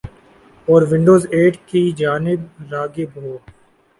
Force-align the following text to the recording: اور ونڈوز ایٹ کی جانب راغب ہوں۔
اور 0.67 0.81
ونڈوز 0.91 1.27
ایٹ 1.31 1.57
کی 1.67 1.81
جانب 1.97 2.39
راغب 2.71 3.09
ہوں۔ 3.15 3.37